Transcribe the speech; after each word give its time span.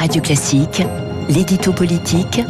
Radio 0.00 0.22
Classique, 0.22 0.82
l'édito 1.28 1.74
politique 1.74 2.40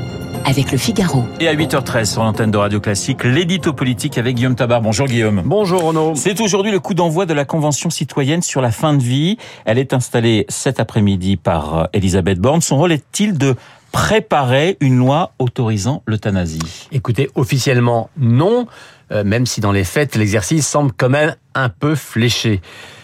avec 0.44 0.70
le 0.70 0.78
Figaro. 0.78 1.24
Et 1.40 1.48
à 1.48 1.54
8h13 1.56 2.04
sur 2.04 2.22
l'antenne 2.22 2.52
de 2.52 2.56
Radio 2.56 2.78
Classique, 2.78 3.24
l'édito 3.24 3.72
politique 3.72 4.18
avec 4.18 4.36
Guillaume 4.36 4.54
Tabar. 4.54 4.80
Bonjour 4.80 5.08
Guillaume. 5.08 5.42
Bonjour 5.44 5.82
Renaud. 5.82 6.12
C'est 6.14 6.40
aujourd'hui 6.40 6.70
le 6.70 6.78
coup 6.78 6.94
d'envoi 6.94 7.26
de 7.26 7.34
la 7.34 7.44
Convention 7.44 7.90
citoyenne 7.90 8.40
sur 8.40 8.60
la 8.60 8.70
fin 8.70 8.94
de 8.94 9.02
vie. 9.02 9.36
Elle 9.64 9.78
est 9.78 9.92
installée 9.94 10.46
cet 10.48 10.78
après-midi 10.78 11.36
par 11.36 11.76
euh, 11.76 11.84
Elisabeth 11.92 12.38
Borne. 12.38 12.60
Son 12.60 12.76
rôle 12.76 12.92
est-il 12.92 13.36
de 13.36 13.56
préparer 13.92 14.76
une 14.80 14.96
loi 14.96 15.32
autorisant 15.38 16.02
l'euthanasie 16.06 16.88
Écoutez, 16.92 17.28
officiellement 17.34 18.10
non, 18.16 18.66
euh, 19.12 19.24
même 19.24 19.46
si 19.46 19.60
dans 19.60 19.72
les 19.72 19.84
faits, 19.84 20.16
l'exercice 20.16 20.66
semble 20.66 20.92
quand 20.96 21.08
même 21.08 21.34
un 21.54 21.68
peu 21.68 21.94
fléché. 21.94 22.60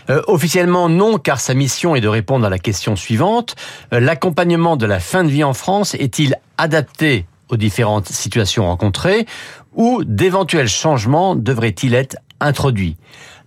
Euh, 0.09 0.23
officiellement 0.27 0.89
non, 0.89 1.19
car 1.19 1.41
sa 1.41 1.55
mission 1.55 1.97
est 1.97 2.01
de 2.01 2.09
répondre 2.09 2.47
à 2.47 2.51
la 2.51 2.59
question 2.59 2.95
suivante. 2.95 3.57
Euh, 3.93 4.01
l'accompagnement 4.01 4.77
de 4.77 4.87
la 4.87 5.01
fin 5.01 5.25
de 5.25 5.29
vie 5.29 5.45
en 5.45 5.55
France 5.55 5.95
est-il 5.95 6.37
adapté 6.59 7.27
aux 7.49 7.57
différentes 7.57 8.09
situations 8.09 8.67
rencontrées 8.67 9.27
ou 9.75 10.05
d'éventuels 10.05 10.69
changements 10.69 11.35
devraient-ils 11.35 11.95
être 11.95 12.17
introduits? 12.41 12.97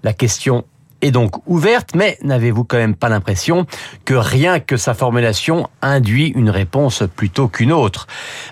La 0.03 0.13
question 0.13 0.65
est 1.01 1.11
donc 1.11 1.35
ouverte, 1.47 1.89
mais 1.95 2.17
n'avez-vous 2.21 2.63
quand 2.63 2.77
même 2.77 2.95
pas 2.95 3.09
l'impression 3.09 3.65
que 4.05 4.13
rien 4.13 4.59
que 4.59 4.77
sa 4.77 4.93
formulation 4.93 5.69
induit 5.81 6.27
une 6.35 6.49
réponse 6.49 7.03
plutôt 7.15 7.47
qu'une 7.47 7.71
autre? 7.71 8.07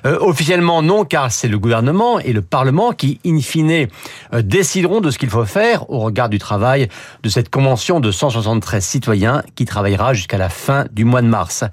Euh, 0.06 0.18
Officiellement 0.20 0.82
non, 0.82 1.06
car 1.06 1.32
c'est 1.32 1.48
le 1.48 1.60
gouvernement 1.60 2.20
et 2.20 2.34
le 2.34 2.42
Parlement 2.42 2.92
qui, 2.92 3.20
in 3.26 3.40
fine, 3.40 3.88
euh, 4.34 4.42
décideront 4.42 5.02
de 5.02 5.12
ce 5.12 5.18
qu'il 5.18 5.30
faut 5.30 5.46
faire 5.46 5.90
au 5.90 6.00
regard 6.00 6.30
du 6.30 6.40
travail 6.40 6.90
de 7.24 7.30
cette 7.30 7.50
convention 7.50 8.00
de 8.00 8.12
173 8.12 8.84
citoyens 8.84 9.44
qui 9.56 9.66
travaillera 9.66 10.14
jusqu'à 10.14 10.38
la 10.38 10.50
fin 10.50 10.86
du 10.92 11.06
mois 11.06 11.22
de 11.22 11.28
mars. 11.28 11.64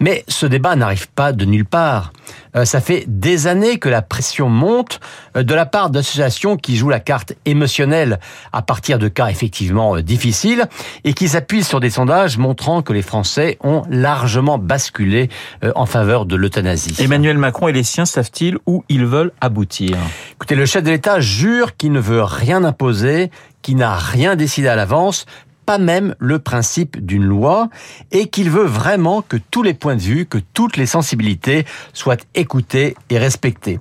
Mais 0.00 0.24
ce 0.28 0.46
débat 0.46 0.76
n'arrive 0.76 1.08
pas 1.08 1.32
de 1.32 1.44
nulle 1.44 1.66
part. 1.66 2.12
Euh, 2.56 2.64
ça 2.64 2.80
fait 2.80 3.04
des 3.06 3.46
années 3.46 3.78
que 3.78 3.88
la 3.88 4.02
pression 4.02 4.48
monte 4.48 5.00
de 5.34 5.54
la 5.54 5.66
part 5.66 5.90
d'associations 5.90 6.56
qui 6.56 6.76
jouent 6.76 6.88
la 6.88 7.00
carte 7.00 7.34
émotionnelle 7.44 8.18
à 8.52 8.62
partir 8.62 8.98
de 8.98 9.08
cas 9.08 9.28
effectivement 9.28 9.96
euh, 10.06 10.16
difficiles 10.16 10.66
et 11.04 11.12
qui 11.12 11.28
s'appuient 11.28 11.64
sur 11.64 11.80
des 11.80 11.90
sondages 11.90 12.38
montrant 12.38 12.82
que 12.82 12.92
les 12.92 13.02
Français 13.02 13.58
ont 13.62 13.82
largement 13.90 14.58
basculé 14.58 15.28
en 15.74 15.86
faveur 15.86 16.26
de 16.26 16.36
l'euthanasie. 16.36 16.94
Emmanuel 16.98 17.38
Macron 17.38 17.68
et 17.68 17.72
les 17.72 17.82
siens 17.82 18.04
savent-ils 18.04 18.56
où 18.66 18.84
ils 18.88 19.04
veulent 19.04 19.32
aboutir? 19.40 19.96
Écoutez, 20.32 20.54
le 20.54 20.66
chef 20.66 20.82
de 20.82 20.90
l'État 20.90 21.20
jure 21.20 21.76
qu'il 21.76 21.92
ne 21.92 22.00
veut 22.00 22.22
rien 22.22 22.64
imposer, 22.64 23.30
qu'il 23.62 23.76
n'a 23.76 23.94
rien 23.94 24.36
décidé 24.36 24.68
à 24.68 24.76
l'avance, 24.76 25.26
pas 25.66 25.78
même 25.78 26.14
le 26.18 26.38
principe 26.38 27.04
d'une 27.04 27.24
loi 27.24 27.68
et 28.12 28.28
qu'il 28.28 28.48
veut 28.48 28.64
vraiment 28.64 29.20
que 29.20 29.36
tous 29.36 29.62
les 29.62 29.74
points 29.74 29.96
de 29.96 30.00
vue, 30.00 30.24
que 30.24 30.38
toutes 30.54 30.76
les 30.76 30.86
sensibilités 30.86 31.66
soient 31.92 32.16
écoutées 32.34 32.96
et 33.10 33.18
respectées. 33.18 33.80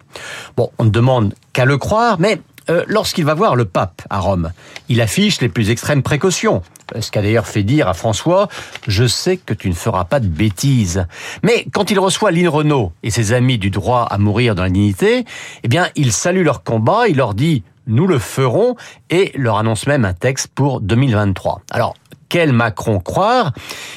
Bon, 0.57 0.71
on 0.79 0.85
ne 0.85 0.89
demande 0.89 1.35
qu'à 1.53 1.65
le 1.65 1.77
croire, 1.77 2.19
mais 2.19 2.41
euh, 2.69 2.83
lorsqu'il 2.87 3.25
va 3.25 3.33
voir 3.33 3.55
le 3.55 3.65
pape 3.65 4.01
à 4.09 4.19
Rome, 4.19 4.51
il 4.89 5.01
affiche 5.01 5.41
les 5.41 5.49
plus 5.49 5.69
extrêmes 5.69 6.03
précautions. 6.03 6.61
Ce 6.99 7.11
qu'a 7.11 7.21
d'ailleurs 7.21 7.47
fait 7.47 7.63
dire 7.63 7.87
à 7.87 7.93
François, 7.93 8.47
je 8.87 9.05
sais 9.05 9.37
que 9.37 9.53
tu 9.53 9.69
ne 9.69 9.73
feras 9.73 10.05
pas 10.05 10.19
de 10.19 10.27
bêtises. 10.27 11.07
Mais 11.43 11.65
quand 11.73 11.91
il 11.91 11.99
reçoit 11.99 12.31
Lynn 12.31 12.47
Renault 12.47 12.91
et 13.03 13.09
ses 13.09 13.33
amis 13.33 13.57
du 13.57 13.69
droit 13.69 14.03
à 14.09 14.17
mourir 14.17 14.55
dans 14.55 14.63
la 14.63 14.69
dignité, 14.69 15.25
eh 15.63 15.67
bien, 15.67 15.89
il 15.95 16.11
salue 16.11 16.43
leur 16.43 16.63
combat, 16.63 17.07
il 17.07 17.17
leur 17.17 17.33
dit, 17.33 17.63
nous 17.87 18.07
le 18.07 18.19
ferons 18.19 18.75
et 19.09 19.31
leur 19.35 19.57
annonce 19.57 19.87
même 19.87 20.05
un 20.05 20.13
texte 20.13 20.49
pour 20.53 20.81
2023. 20.81 21.61
Alors, 21.71 21.95
quel 22.35 22.51
Macron 22.51 22.99
croire 22.99 23.53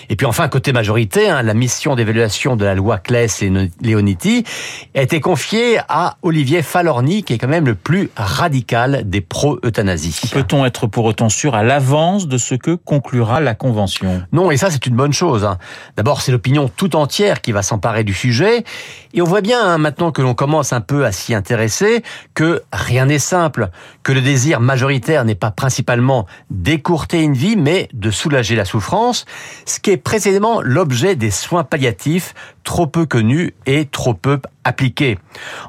Et 0.08 0.14
puis 0.14 0.24
enfin, 0.24 0.46
côté 0.46 0.72
majorité, 0.72 1.28
hein, 1.28 1.42
la 1.42 1.54
mission 1.54 1.96
d'évaluation 1.96 2.54
de 2.54 2.64
la 2.64 2.76
loi 2.76 2.98
Claes 2.98 3.42
et 3.42 3.50
Leoniti 3.82 4.44
a 4.94 5.02
été 5.02 5.18
confiée 5.18 5.80
à 5.88 6.18
Olivier 6.22 6.62
Falorni, 6.62 7.24
qui 7.24 7.32
est 7.32 7.38
quand 7.38 7.48
même 7.48 7.66
le 7.66 7.74
plus 7.74 8.10
radical 8.16 9.02
des 9.10 9.20
pro-euthanasie. 9.20 10.20
Peut-on 10.32 10.64
être 10.64 10.86
pour 10.86 11.04
autant 11.04 11.28
sûr 11.28 11.56
à 11.56 11.64
l'avance 11.64 12.28
de 12.28 12.38
ce 12.38 12.54
que 12.54 12.76
conclura 12.76 13.40
la 13.40 13.56
Convention? 13.56 14.22
Non, 14.30 14.52
et 14.52 14.56
ça 14.56 14.70
c'est 14.70 14.86
une 14.86 14.94
bonne 14.94 15.12
chose. 15.12 15.44
Hein. 15.44 15.58
D'abord, 15.96 16.22
c'est 16.22 16.30
l'opinion 16.30 16.68
tout 16.68 16.94
entière 16.94 17.40
qui 17.40 17.50
va 17.50 17.64
s'emparer 17.64 18.04
du 18.04 18.14
sujet, 18.14 18.62
et 19.14 19.20
on 19.20 19.24
voit 19.24 19.40
bien, 19.40 19.60
hein, 19.60 19.78
maintenant 19.78 20.12
que 20.12 20.22
l'on 20.22 20.34
commence 20.34 20.72
un 20.72 20.80
peu 20.80 21.04
à 21.04 21.10
s'y 21.10 21.34
intéresser, 21.34 22.04
que 22.34 22.62
rien 22.72 23.06
n'est 23.06 23.18
simple, 23.18 23.70
que 24.04 24.12
le 24.12 24.20
désir 24.20 24.60
majoritaire 24.60 25.24
n'est 25.24 25.34
pas 25.34 25.50
principalement 25.50 26.26
d'écourter 26.50 27.20
une 27.22 27.34
vie, 27.34 27.56
mais 27.56 27.88
de 27.92 28.12
soulager 28.28 28.56
la 28.56 28.66
souffrance, 28.66 29.24
ce 29.64 29.80
qui 29.80 29.90
est 29.90 29.96
précisément 29.96 30.60
l'objet 30.60 31.16
des 31.16 31.30
soins 31.30 31.64
palliatifs 31.64 32.34
trop 32.62 32.86
peu 32.86 33.06
connus 33.06 33.54
et 33.64 33.86
trop 33.86 34.12
peu 34.12 34.38
appliqués. 34.64 35.18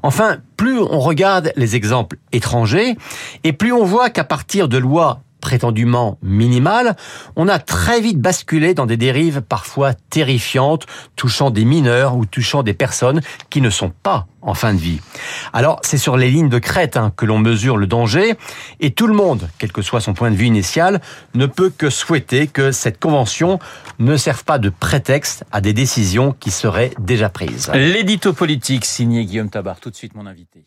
Enfin, 0.04 0.40
plus 0.58 0.78
on 0.78 1.00
regarde 1.00 1.54
les 1.56 1.78
exemples 1.78 2.18
étrangers, 2.34 2.98
et 3.46 3.54
plus 3.54 3.72
on 3.72 3.86
voit 3.86 4.10
qu'à 4.10 4.26
partir 4.26 4.68
de 4.68 4.78
lois 4.78 5.22
prétendument 5.40 6.18
minimale, 6.22 6.96
on 7.36 7.48
a 7.48 7.60
très 7.60 8.02
vite 8.02 8.20
basculé 8.20 8.74
dans 8.74 8.86
des 8.86 8.98
dérives 8.98 9.42
parfois 9.42 9.94
terrifiantes, 9.94 10.86
touchant 11.16 11.50
des 11.50 11.66
mineurs 11.66 12.16
ou 12.16 12.26
touchant 12.26 12.64
des 12.64 12.74
personnes 12.74 13.22
qui 13.50 13.62
ne 13.62 13.70
sont 13.70 13.92
pas 14.04 14.28
en 14.42 14.54
fin 14.54 14.74
de 14.74 14.80
vie. 14.80 15.02
Alors, 15.54 15.80
c'est 15.84 15.98
sur 15.98 16.18
les 16.18 16.32
lignes 16.32 16.50
de 16.50 16.60
crête 16.60 16.98
hein, 16.98 17.12
que 17.16 17.26
l'on 17.26 17.40
mesure 17.40 17.78
le 17.78 17.88
danger, 17.88 18.36
et 18.80 18.92
tout 18.92 19.08
le 19.08 19.14
monde, 19.14 19.50
quel 19.58 19.72
que 19.72 19.82
soit 19.82 20.02
son 20.02 20.14
point 20.14 20.32
de 20.32 20.36
vue 20.36 20.46
initial, 20.46 21.02
ne 21.34 21.46
peut 21.46 21.70
que 21.70 21.90
souhaiter 21.90 22.48
que 22.48 22.72
cette 22.72 23.00
convention 23.00 23.60
ne 24.00 24.16
serve 24.18 24.44
pas 24.46 24.60
de 24.60 24.70
prétexte 24.70 25.44
à 25.52 25.62
des 25.62 25.74
décisions 25.74 26.34
qui 26.40 26.52
seraient 26.52 26.92
déjà 27.00 27.30
prises. 27.30 27.70
L'édito 27.74 28.34
politique 28.34 28.86
signé 28.86 29.26
Guillaume 29.26 29.50
Tabar, 29.50 29.80
tout 29.80 29.90
de 29.90 29.96
suite 29.96 30.16
mon 30.16 30.26
invité. 30.26 30.66